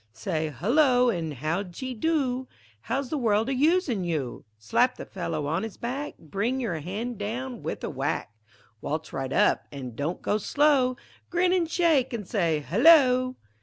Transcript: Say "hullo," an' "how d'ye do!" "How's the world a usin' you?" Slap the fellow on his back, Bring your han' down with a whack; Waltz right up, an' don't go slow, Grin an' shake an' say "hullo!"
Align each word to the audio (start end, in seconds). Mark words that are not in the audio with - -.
Say 0.13 0.49
"hullo," 0.49 1.11
an' 1.11 1.31
"how 1.31 1.61
d'ye 1.61 1.93
do!" 1.93 2.47
"How's 2.81 3.11
the 3.11 3.19
world 3.19 3.49
a 3.49 3.53
usin' 3.53 4.03
you?" 4.03 4.45
Slap 4.57 4.97
the 4.97 5.05
fellow 5.05 5.45
on 5.45 5.61
his 5.61 5.77
back, 5.77 6.15
Bring 6.17 6.59
your 6.59 6.79
han' 6.79 7.17
down 7.17 7.61
with 7.61 7.83
a 7.83 7.89
whack; 7.91 8.33
Waltz 8.81 9.13
right 9.13 9.31
up, 9.31 9.67
an' 9.71 9.91
don't 9.93 10.23
go 10.23 10.39
slow, 10.39 10.97
Grin 11.29 11.53
an' 11.53 11.67
shake 11.67 12.15
an' 12.15 12.25
say 12.25 12.61
"hullo!" 12.67 13.35